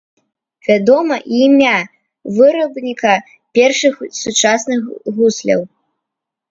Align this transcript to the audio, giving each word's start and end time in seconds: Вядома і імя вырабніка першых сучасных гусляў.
Вядома 0.67 1.15
і 1.33 1.41
імя 1.47 1.75
вырабніка 2.39 3.13
першых 3.59 3.95
сучасных 4.23 4.81
гусляў. 5.21 5.61